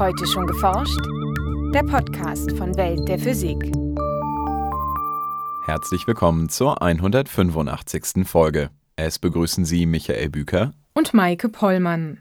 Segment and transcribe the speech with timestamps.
[0.00, 0.98] Heute schon geforscht?
[1.74, 3.70] Der Podcast von Welt der Physik.
[5.66, 8.26] Herzlich willkommen zur 185.
[8.26, 8.70] Folge.
[8.96, 12.16] Es begrüßen Sie Michael Büker und Maike Pollmann.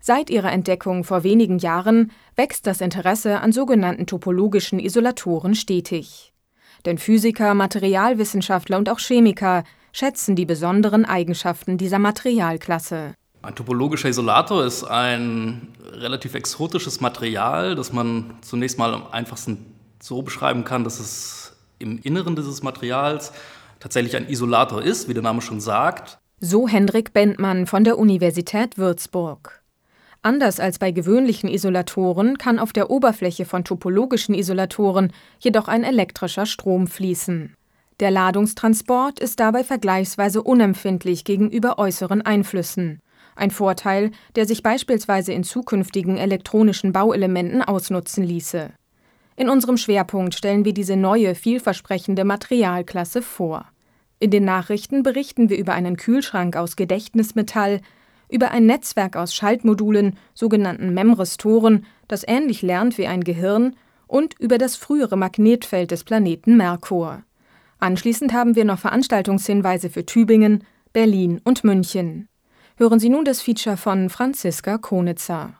[0.00, 6.34] Seit ihrer Entdeckung vor wenigen Jahren wächst das Interesse an sogenannten topologischen Isolatoren stetig.
[6.84, 9.62] Denn Physiker, Materialwissenschaftler und auch Chemiker
[9.92, 13.14] schätzen die besonderen Eigenschaften dieser Materialklasse.
[13.44, 19.66] Ein topologischer Isolator ist ein relativ exotisches Material, das man zunächst mal am einfachsten
[20.00, 23.32] so beschreiben kann, dass es im Inneren dieses Materials
[23.80, 26.18] tatsächlich ein Isolator ist, wie der Name schon sagt.
[26.40, 29.62] So Hendrik Bentmann von der Universität Würzburg.
[30.22, 36.46] Anders als bei gewöhnlichen Isolatoren kann auf der Oberfläche von topologischen Isolatoren jedoch ein elektrischer
[36.46, 37.54] Strom fließen.
[38.00, 43.00] Der Ladungstransport ist dabei vergleichsweise unempfindlich gegenüber äußeren Einflüssen
[43.36, 48.70] ein Vorteil, der sich beispielsweise in zukünftigen elektronischen Bauelementen ausnutzen ließe.
[49.36, 53.66] In unserem Schwerpunkt stellen wir diese neue, vielversprechende Materialklasse vor.
[54.20, 57.80] In den Nachrichten berichten wir über einen Kühlschrank aus Gedächtnismetall,
[58.30, 64.58] über ein Netzwerk aus Schaltmodulen, sogenannten Memristoren, das ähnlich lernt wie ein Gehirn, und über
[64.58, 67.24] das frühere Magnetfeld des Planeten Merkur.
[67.80, 72.28] Anschließend haben wir noch Veranstaltungshinweise für Tübingen, Berlin und München.
[72.76, 75.54] Hören Sie nun das Feature von Franziska Konitzer.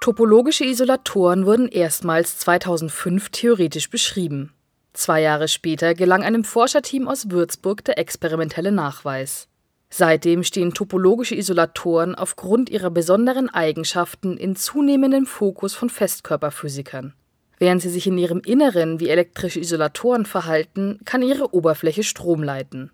[0.00, 4.52] Topologische Isolatoren wurden erstmals 2005 theoretisch beschrieben.
[4.92, 9.48] Zwei Jahre später gelang einem Forscherteam aus Würzburg der experimentelle Nachweis.
[9.88, 17.14] Seitdem stehen topologische Isolatoren aufgrund ihrer besonderen Eigenschaften in zunehmendem Fokus von Festkörperphysikern.
[17.58, 22.92] Während sie sich in ihrem Inneren wie elektrische Isolatoren verhalten, kann ihre Oberfläche Strom leiten.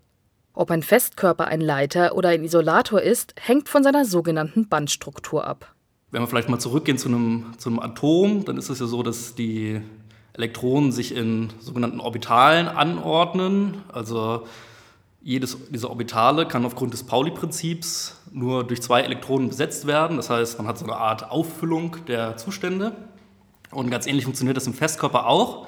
[0.57, 5.75] Ob ein Festkörper ein Leiter oder ein Isolator ist, hängt von seiner sogenannten Bandstruktur ab.
[6.09, 9.03] Wenn wir vielleicht mal zurückgehen zu einem, zu einem Atom, dann ist es ja so,
[9.03, 9.79] dass die
[10.33, 13.83] Elektronen sich in sogenannten Orbitalen anordnen.
[13.93, 14.47] Also
[15.21, 20.17] jedes dieser Orbitale kann aufgrund des Pauli-Prinzips nur durch zwei Elektronen besetzt werden.
[20.17, 22.93] Das heißt, man hat so eine Art Auffüllung der Zustände.
[23.69, 25.67] Und ganz ähnlich funktioniert das im Festkörper auch.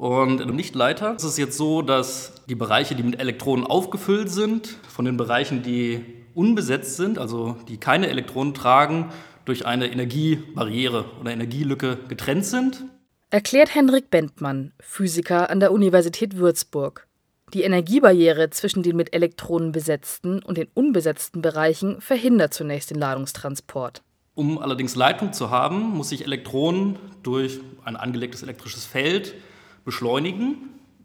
[0.00, 4.78] Und im Lichtleiter ist es jetzt so, dass die Bereiche, die mit Elektronen aufgefüllt sind,
[4.88, 6.02] von den Bereichen, die
[6.32, 9.12] unbesetzt sind, also die keine Elektronen tragen,
[9.44, 12.86] durch eine Energiebarriere oder Energielücke getrennt sind.
[13.28, 17.06] Erklärt Henrik Bentmann, Physiker an der Universität Würzburg.
[17.52, 24.00] Die Energiebarriere zwischen den mit Elektronen besetzten und den unbesetzten Bereichen verhindert zunächst den Ladungstransport.
[24.34, 29.34] Um allerdings Leitung zu haben, muss sich Elektronen durch ein angelegtes elektrisches Feld
[29.84, 30.56] beschleunigen.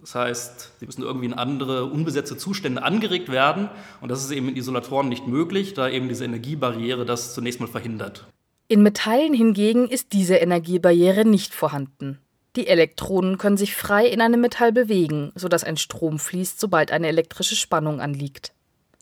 [0.02, 3.70] Das heißt, sie müssen irgendwie in andere unbesetzte Zustände angeregt werden.
[4.02, 7.68] Und das ist eben in Isolatoren nicht möglich, da eben diese Energiebarriere das zunächst mal
[7.68, 8.26] verhindert.
[8.68, 12.20] In Metallen hingegen ist diese Energiebarriere nicht vorhanden.
[12.56, 17.08] Die Elektronen können sich frei in einem Metall bewegen, sodass ein Strom fließt, sobald eine
[17.08, 18.54] elektrische Spannung anliegt.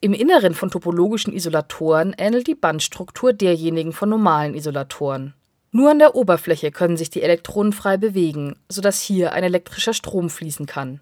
[0.02, 5.34] Im Inneren von topologischen Isolatoren ähnelt die Bandstruktur derjenigen von normalen Isolatoren.
[5.76, 10.30] Nur an der Oberfläche können sich die Elektronen frei bewegen, sodass hier ein elektrischer Strom
[10.30, 11.00] fließen kann.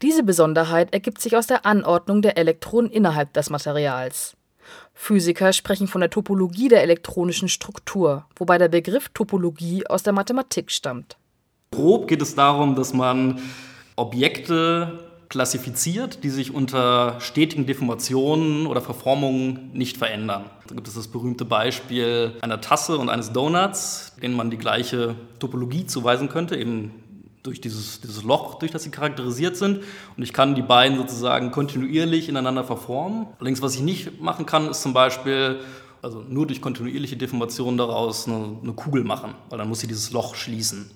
[0.00, 4.36] Diese Besonderheit ergibt sich aus der Anordnung der Elektronen innerhalb des Materials.
[4.94, 10.70] Physiker sprechen von der Topologie der elektronischen Struktur, wobei der Begriff Topologie aus der Mathematik
[10.70, 11.16] stammt.
[11.72, 13.40] Grob geht es darum, dass man
[13.96, 20.44] Objekte klassifiziert, die sich unter stetigen Deformationen oder Verformungen nicht verändern.
[20.68, 25.14] Da gibt es das berühmte Beispiel einer Tasse und eines Donuts, denen man die gleiche
[25.38, 26.90] Topologie zuweisen könnte, eben
[27.42, 29.80] durch dieses, dieses Loch, durch das sie charakterisiert sind.
[30.18, 33.26] Und ich kann die beiden sozusagen kontinuierlich ineinander verformen.
[33.38, 35.60] Allerdings, was ich nicht machen kann, ist zum Beispiel
[36.02, 40.12] also nur durch kontinuierliche Deformation daraus eine, eine Kugel machen, weil dann muss sie dieses
[40.12, 40.90] Loch schließen.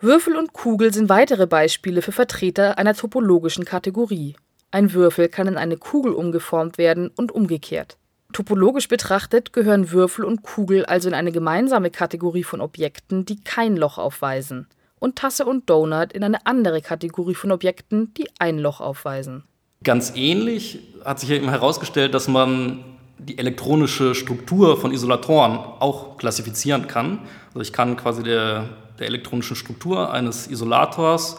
[0.00, 4.36] Würfel und Kugel sind weitere Beispiele für Vertreter einer topologischen Kategorie.
[4.70, 7.96] Ein Würfel kann in eine Kugel umgeformt werden und umgekehrt.
[8.34, 13.74] Topologisch betrachtet gehören Würfel und Kugel also in eine gemeinsame Kategorie von Objekten, die kein
[13.74, 14.66] Loch aufweisen,
[14.98, 19.44] und Tasse und Donut in eine andere Kategorie von Objekten, die ein Loch aufweisen.
[19.82, 22.84] Ganz ähnlich hat sich eben herausgestellt, dass man
[23.18, 27.20] die elektronische Struktur von Isolatoren auch klassifizieren kann.
[27.48, 28.68] Also ich kann quasi der
[28.98, 31.38] der elektronischen Struktur eines Isolators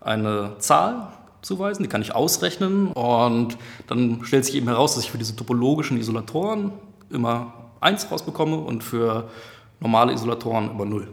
[0.00, 1.12] eine Zahl
[1.42, 3.56] zuweisen, die kann ich ausrechnen und
[3.86, 6.72] dann stellt sich eben heraus, dass ich für diese topologischen Isolatoren
[7.10, 9.30] immer 1 rausbekomme und für
[9.80, 11.08] normale Isolatoren immer 0.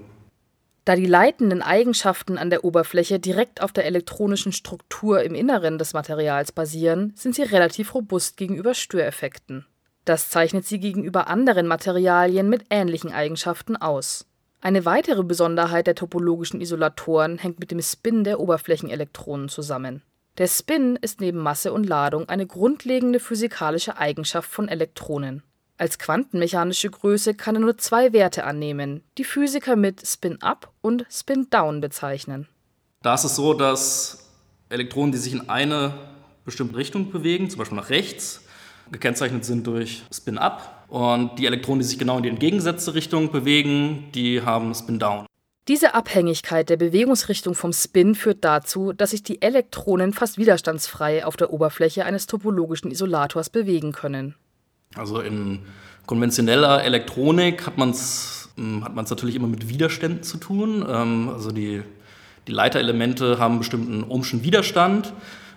[0.86, 5.94] Da die leitenden Eigenschaften an der Oberfläche direkt auf der elektronischen Struktur im Inneren des
[5.94, 9.66] Materials basieren, sind sie relativ robust gegenüber Störeffekten.
[10.06, 14.26] Das zeichnet sie gegenüber anderen Materialien mit ähnlichen Eigenschaften aus.
[14.60, 20.04] Eine weitere Besonderheit der topologischen Isolatoren hängt mit dem Spin der Oberflächenelektronen zusammen.
[20.38, 25.44] Der Spin ist neben Masse und Ladung eine grundlegende physikalische Eigenschaft von Elektronen.
[25.78, 31.82] Als quantenmechanische Größe kann er nur zwei Werte annehmen, die Physiker mit Spin-up und Spin-down
[31.82, 32.48] bezeichnen.
[33.02, 34.30] Da ist es so, dass
[34.70, 35.94] Elektronen, die sich in eine
[36.46, 38.42] bestimmte Richtung bewegen, zum Beispiel nach rechts,
[38.92, 40.86] gekennzeichnet sind durch Spin-up.
[40.90, 45.26] Und die Elektronen, die sich genau in die entgegengesetzte Richtung bewegen, die haben Spin-down.
[45.68, 51.38] Diese Abhängigkeit der Bewegungsrichtung vom Spin führt dazu, dass sich die Elektronen fast widerstandsfrei auf
[51.38, 54.36] der Oberfläche eines topologischen Isolators bewegen können.
[54.96, 55.60] Also in
[56.06, 60.86] konventioneller Elektronik hat man es hm, hat natürlich immer mit Widerständen zu tun.
[60.88, 61.82] Ähm, also die,
[62.48, 65.14] die Leiterelemente haben einen bestimmten ohmschen Widerstand.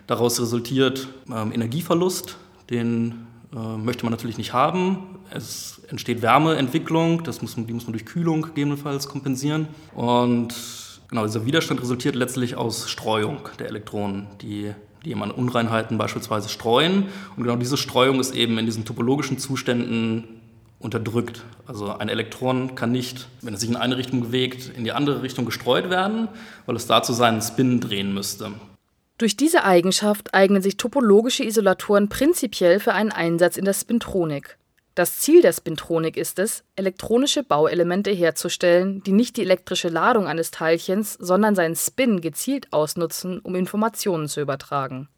[0.06, 2.36] Daraus resultiert ähm, Energieverlust,
[2.70, 5.18] den äh, möchte man natürlich nicht haben.
[5.30, 9.68] Es entsteht Wärmeentwicklung, das muss die muss man durch Kühlung gegebenenfalls kompensieren.
[9.94, 10.54] Und
[11.08, 14.72] genau, dieser Widerstand resultiert letztlich aus Streuung der Elektronen, die,
[15.04, 17.04] die eben an Unreinheiten beispielsweise streuen.
[17.36, 20.24] Und genau diese Streuung ist eben in diesen topologischen Zuständen
[20.78, 21.42] unterdrückt.
[21.66, 25.22] Also ein Elektron kann nicht, wenn es sich in eine Richtung bewegt, in die andere
[25.22, 26.28] Richtung gestreut werden,
[26.66, 28.52] weil es dazu seinen Spin drehen müsste.
[29.18, 34.58] Durch diese Eigenschaft eignen sich topologische Isolatoren prinzipiell für einen Einsatz in der Spintronik.
[34.94, 40.50] Das Ziel der Spintronik ist es, elektronische Bauelemente herzustellen, die nicht die elektrische Ladung eines
[40.50, 45.08] Teilchens, sondern seinen Spin gezielt ausnutzen, um Informationen zu übertragen.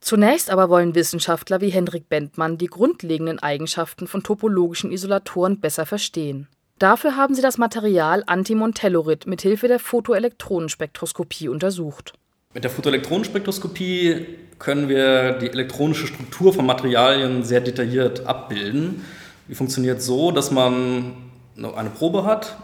[0.00, 6.46] Zunächst aber wollen Wissenschaftler wie Hendrik Bentmann die grundlegenden Eigenschaften von topologischen Isolatoren besser verstehen.
[6.78, 12.14] Dafür haben sie das Material Antimontellurid mit Hilfe der Photoelektronenspektroskopie untersucht
[12.54, 14.26] mit der Photoelektronenspektroskopie
[14.58, 19.04] können wir die elektronische Struktur von Materialien sehr detailliert abbilden.
[19.48, 21.14] Die funktioniert so, dass man
[21.56, 22.56] eine Probe hat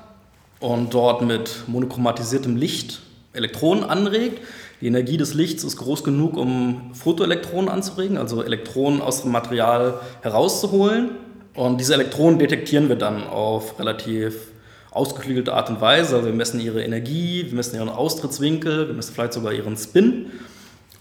[0.61, 3.01] und dort mit monochromatisiertem Licht
[3.33, 4.41] Elektronen anregt.
[4.81, 10.01] Die Energie des Lichts ist groß genug, um Photoelektronen anzuregen, also Elektronen aus dem Material
[10.23, 11.11] herauszuholen.
[11.55, 14.53] Und diese Elektronen detektieren wir dann auf relativ
[14.91, 16.25] ausgeklügelte Art und Weise.
[16.25, 20.31] Wir messen ihre Energie, wir messen ihren Austrittswinkel, wir messen vielleicht sogar ihren Spin.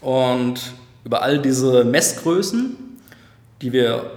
[0.00, 0.60] Und
[1.04, 2.76] über all diese Messgrößen,
[3.62, 4.10] die wir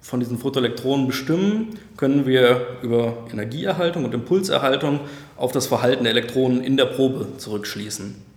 [0.00, 5.00] von diesen Photoelektronen bestimmen, können wir über Energieerhaltung und Impulserhaltung
[5.36, 8.35] auf das Verhalten der Elektronen in der Probe zurückschließen.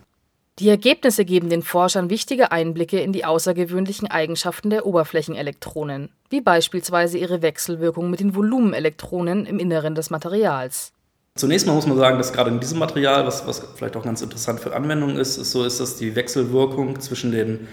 [0.60, 7.18] Die Ergebnisse geben den Forschern wichtige Einblicke in die außergewöhnlichen Eigenschaften der Oberflächenelektronen, wie beispielsweise
[7.18, 10.92] ihre Wechselwirkung mit den Volumenelektronen im Inneren des Materials.
[11.36, 14.22] Zunächst mal muss man sagen, dass gerade in diesem Material, was, was vielleicht auch ganz
[14.22, 17.70] interessant für Anwendungen ist, ist so ist, dass die Wechselwirkung zwischen den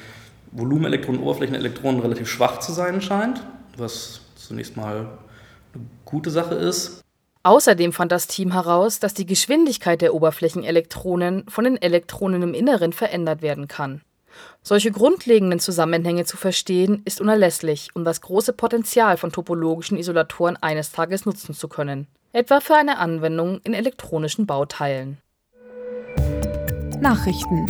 [0.52, 3.42] Volumenelektronen und Oberflächenelektronen relativ schwach zu sein scheint,
[3.76, 5.08] was zunächst mal
[5.74, 7.02] eine gute Sache ist.
[7.46, 12.92] Außerdem fand das Team heraus, dass die Geschwindigkeit der Oberflächenelektronen von den Elektronen im Inneren
[12.92, 14.00] verändert werden kann.
[14.64, 20.90] Solche grundlegenden Zusammenhänge zu verstehen, ist unerlässlich, um das große Potenzial von topologischen Isolatoren eines
[20.90, 25.18] Tages nutzen zu können, etwa für eine Anwendung in elektronischen Bauteilen.
[27.00, 27.68] Nachrichten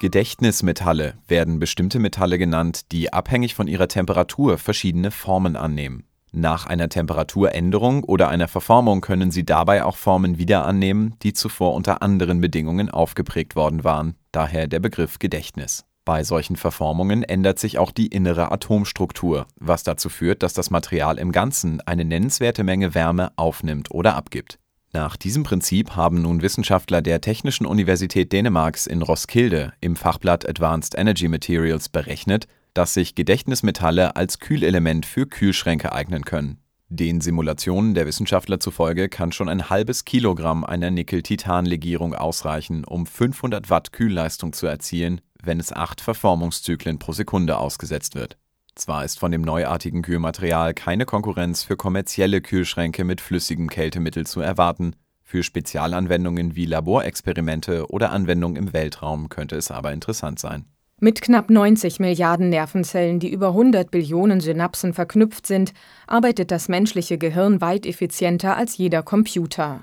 [0.00, 6.07] Gedächtnismetalle werden bestimmte Metalle genannt, die abhängig von ihrer Temperatur verschiedene Formen annehmen.
[6.32, 11.74] Nach einer Temperaturänderung oder einer Verformung können sie dabei auch Formen wieder annehmen, die zuvor
[11.74, 15.84] unter anderen Bedingungen aufgeprägt worden waren, daher der Begriff Gedächtnis.
[16.04, 21.18] Bei solchen Verformungen ändert sich auch die innere Atomstruktur, was dazu führt, dass das Material
[21.18, 24.58] im Ganzen eine nennenswerte Menge Wärme aufnimmt oder abgibt.
[24.92, 30.96] Nach diesem Prinzip haben nun Wissenschaftler der Technischen Universität Dänemarks in Roskilde im Fachblatt Advanced
[30.96, 36.58] Energy Materials berechnet, dass sich Gedächtnismetalle als Kühlelement für Kühlschränke eignen können.
[36.90, 43.68] Den Simulationen der Wissenschaftler zufolge kann schon ein halbes Kilogramm einer Nickel-Titan-Legierung ausreichen, um 500
[43.68, 48.38] Watt Kühlleistung zu erzielen, wenn es acht Verformungszyklen pro Sekunde ausgesetzt wird.
[48.74, 54.40] Zwar ist von dem neuartigen Kühlmaterial keine Konkurrenz für kommerzielle Kühlschränke mit flüssigem Kältemittel zu
[54.40, 54.94] erwarten,
[55.24, 60.64] für Spezialanwendungen wie Laborexperimente oder Anwendungen im Weltraum könnte es aber interessant sein.
[61.00, 65.72] Mit knapp 90 Milliarden Nervenzellen, die über 100 Billionen Synapsen verknüpft sind,
[66.08, 69.80] arbeitet das menschliche Gehirn weit effizienter als jeder Computer.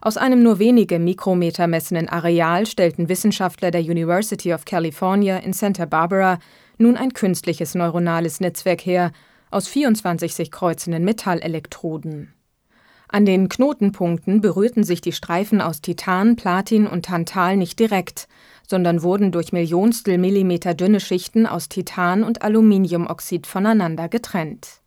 [0.00, 5.84] Aus einem nur wenige Mikrometer messenden Areal stellten Wissenschaftler der University of California in Santa
[5.84, 6.40] Barbara
[6.78, 9.12] nun ein künstliches neuronales Netzwerk her
[9.52, 12.32] aus 24 sich kreuzenden Metallelektroden.
[13.12, 18.28] An den Knotenpunkten berührten sich die Streifen aus Titan, Platin und Tantal nicht direkt,
[18.68, 24.80] sondern wurden durch Millionstel Millimeter dünne Schichten aus Titan und Aluminiumoxid voneinander getrennt.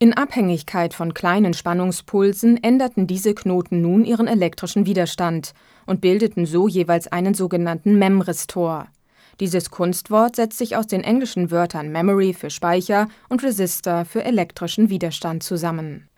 [0.00, 5.52] In Abhängigkeit von kleinen Spannungspulsen änderten diese Knoten nun ihren elektrischen Widerstand
[5.86, 8.88] und bildeten so jeweils einen sogenannten Memristor.
[9.38, 14.90] Dieses Kunstwort setzt sich aus den englischen Wörtern Memory für Speicher und Resistor für elektrischen
[14.90, 16.08] Widerstand zusammen.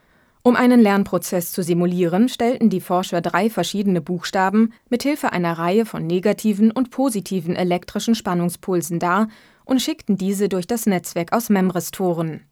[0.47, 5.87] Um einen Lernprozess zu simulieren, stellten die Forscher drei verschiedene Buchstaben mit Hilfe einer Reihe
[5.87, 9.29] von negativen und positiven elektrischen Spannungspulsen dar
[9.65, 12.43] und schickten diese durch das Netzwerk aus Memristoren.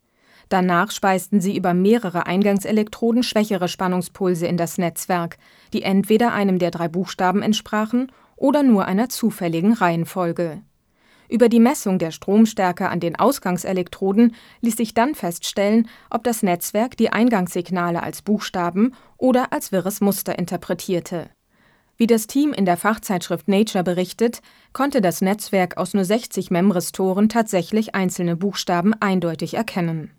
[0.49, 5.37] Danach speisten sie über mehrere Eingangselektroden schwächere Spannungspulse in das Netzwerk,
[5.75, 10.63] die entweder einem der drei Buchstaben entsprachen oder nur einer zufälligen Reihenfolge.
[11.33, 16.95] Über die Messung der Stromstärke an den Ausgangselektroden ließ sich dann feststellen, ob das Netzwerk
[16.99, 21.31] die Eingangssignale als Buchstaben oder als wirres Muster interpretierte.
[21.97, 24.43] Wie das Team in der Fachzeitschrift Nature berichtet,
[24.75, 30.11] konnte das Netzwerk aus nur 60 Memristoren tatsächlich einzelne Buchstaben eindeutig erkennen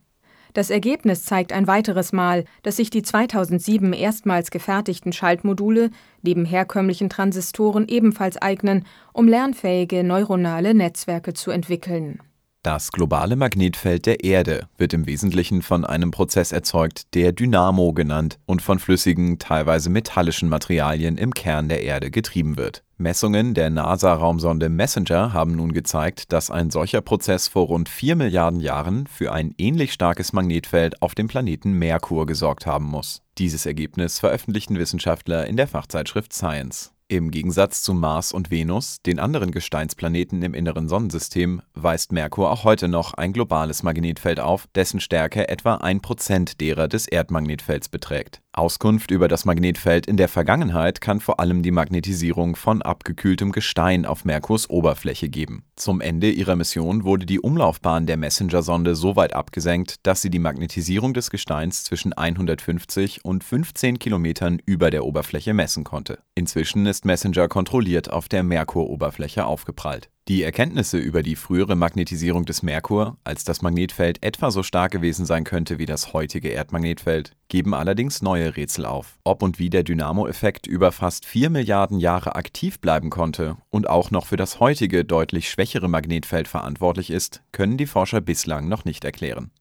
[0.54, 5.90] das Ergebnis zeigt ein weiteres Mal, dass sich die 2007 erstmals gefertigten Schaltmodule
[6.22, 12.20] neben herkömmlichen Transistoren ebenfalls eignen, um lernfähige neuronale Netzwerke zu entwickeln.
[12.64, 18.40] Das globale Magnetfeld der Erde wird im Wesentlichen von einem Prozess erzeugt, der Dynamo genannt
[18.46, 24.70] und von flüssigen, teilweise metallischen Materialien im Kern der Erde getrieben wird Messungen der NASA-Raumsonde
[24.70, 29.54] Messenger haben nun gezeigt, dass ein solcher Prozess vor rund 4 Milliarden Jahren für ein
[29.58, 33.22] ähnlich starkes Magnetfeld auf dem Planeten Merkur gesorgt haben muss.
[33.38, 39.20] Dieses Ergebnis veröffentlichten Wissenschaftler in der Fachzeitschrift Science im Gegensatz zu Mars und Venus, den
[39.20, 45.00] anderen Gesteinsplaneten im inneren Sonnensystem, weist Merkur auch heute noch ein globales Magnetfeld auf, dessen
[45.00, 48.43] Stärke etwa ein Prozent derer des Erdmagnetfelds beträgt.
[48.54, 54.06] Auskunft über das Magnetfeld in der Vergangenheit kann vor allem die Magnetisierung von abgekühltem Gestein
[54.06, 55.64] auf Merkurs Oberfläche geben.
[55.76, 60.38] Zum Ende ihrer Mission wurde die Umlaufbahn der Messenger-Sonde so weit abgesenkt, dass sie die
[60.38, 66.20] Magnetisierung des Gesteins zwischen 150 und 15 Kilometern über der Oberfläche messen konnte.
[66.36, 70.10] Inzwischen ist Messenger kontrolliert auf der Merkur-Oberfläche aufgeprallt.
[70.30, 75.26] Die Erkenntnisse über die frühere Magnetisierung des Merkur, als das Magnetfeld etwa so stark gewesen
[75.26, 79.18] sein könnte wie das heutige Erdmagnetfeld, geben allerdings neue Rätsel auf.
[79.26, 84.12] Ob und wie der Dynamo-Effekt über fast 4 Milliarden Jahre aktiv bleiben konnte und auch
[84.12, 89.04] noch für das heutige deutlich schwächere Magnetfeld verantwortlich ist, können die Forscher bislang noch nicht
[89.04, 89.52] erklären.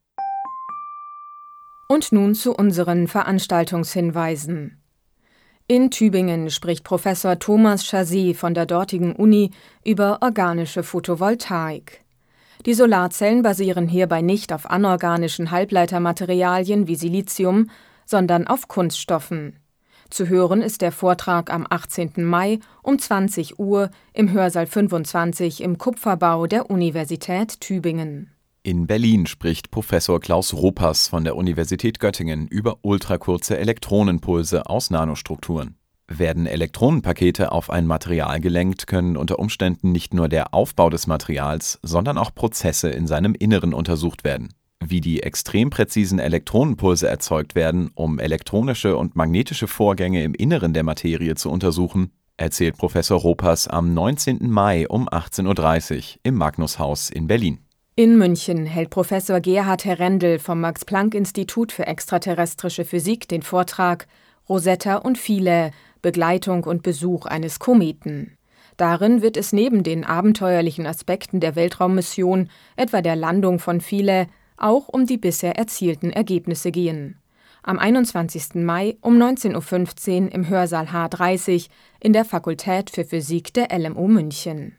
[1.88, 4.82] Und nun zu unseren Veranstaltungshinweisen.
[5.75, 9.52] In Tübingen spricht Professor Thomas Chasy von der dortigen Uni
[9.83, 12.02] über organische Photovoltaik.
[12.67, 17.71] Die Solarzellen basieren hierbei nicht auf anorganischen Halbleitermaterialien wie Silizium,
[18.05, 19.57] sondern auf Kunststoffen.
[20.11, 22.23] Zu hören ist der Vortrag am 18.
[22.23, 28.31] Mai um 20 Uhr im Hörsaal 25 im Kupferbau der Universität Tübingen.
[28.64, 35.75] In Berlin spricht Professor Klaus Ropas von der Universität Göttingen über ultrakurze Elektronenpulse aus Nanostrukturen.
[36.07, 41.81] Werden Elektronenpakete auf ein Material gelenkt, können unter Umständen nicht nur der Aufbau des Materials,
[41.83, 44.54] sondern auch Prozesse in seinem Inneren untersucht werden.
[44.78, 50.85] Wie die extrem präzisen Elektronenpulse erzeugt werden, um elektronische und magnetische Vorgänge im Inneren der
[50.85, 54.49] Materie zu untersuchen, erzählt Professor Ropas am 19.
[54.49, 57.62] Mai um 18.30 Uhr im Magnushaus in Berlin.
[57.95, 64.07] In München hält Professor Gerhard Herrendel vom Max-Planck-Institut für extraterrestrische Physik den Vortrag
[64.49, 68.39] Rosetta und Philae Begleitung und Besuch eines Kometen.
[68.79, 74.89] Darin wird es neben den abenteuerlichen Aspekten der Weltraummission, etwa der Landung von Philae, auch
[74.89, 77.19] um die bisher erzielten Ergebnisse gehen.
[77.63, 78.55] Am 21.
[78.55, 81.69] Mai um 19.15 Uhr im Hörsaal H30
[82.01, 84.79] in der Fakultät für Physik der LMU München.